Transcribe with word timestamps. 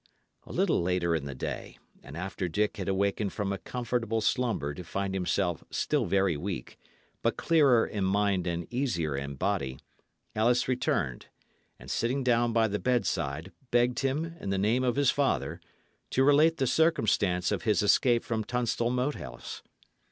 A 0.47 0.51
little 0.51 0.81
later 0.81 1.13
in 1.15 1.25
the 1.25 1.35
day, 1.35 1.77
and 2.01 2.17
after 2.17 2.49
Dick 2.49 2.77
had 2.77 2.87
awakened 2.89 3.33
from 3.33 3.53
a 3.53 3.59
comfortable 3.59 4.19
slumber 4.19 4.73
to 4.73 4.83
find 4.83 5.13
himself 5.13 5.63
still 5.69 6.05
very 6.07 6.35
weak, 6.35 6.79
but 7.21 7.37
clearer 7.37 7.85
in 7.85 8.03
mind 8.03 8.47
and 8.47 8.65
easier 8.73 9.15
in 9.15 9.35
body, 9.35 9.77
Ellis 10.33 10.67
returned, 10.67 11.27
and 11.77 11.91
sitting 11.91 12.23
down 12.23 12.51
by 12.51 12.67
the 12.67 12.79
bedside, 12.79 13.51
begged 13.69 13.99
him, 13.99 14.25
in 14.39 14.49
the 14.49 14.57
name 14.57 14.83
of 14.83 14.95
his 14.95 15.11
father, 15.11 15.61
to 16.09 16.23
relate 16.23 16.57
the 16.57 16.65
circumstance 16.65 17.51
of 17.51 17.61
his 17.61 17.83
escape 17.83 18.23
from 18.23 18.43
Tunstall 18.43 18.89
Moat 18.89 19.13
House. 19.13 19.61